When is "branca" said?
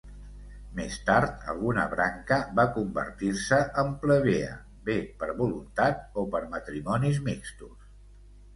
1.91-2.39